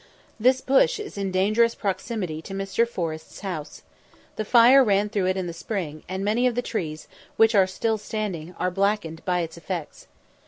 This 0.39 0.61
bush 0.61 0.97
is 0.99 1.15
in 1.15 1.29
dangerous 1.29 1.75
proximity 1.75 2.41
to 2.41 2.55
Mr. 2.55 2.87
Forrest's 2.87 3.41
house. 3.41 3.83
The 4.35 4.43
fire 4.43 4.83
ran 4.83 5.09
through 5.09 5.27
it 5.27 5.37
in 5.37 5.45
the 5.45 5.53
spring, 5.53 6.01
and 6.09 6.25
many 6.25 6.47
of 6.47 6.55
the 6.55 6.63
trees, 6.63 7.07
which 7.37 7.53
are 7.53 7.67
still 7.67 7.99
standing, 7.99 8.55
are 8.57 8.71
blackened 8.71 9.23
by 9.25 9.41
its 9.41 9.57
effects. 9.57 10.07